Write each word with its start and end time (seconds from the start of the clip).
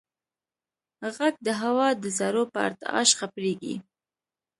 غږ 1.17 1.35
د 1.47 1.49
هوا 1.61 1.87
د 2.01 2.03
ذرّو 2.17 2.43
په 2.53 2.59
ارتعاش 2.67 3.09
خپرېږي. 3.19 3.75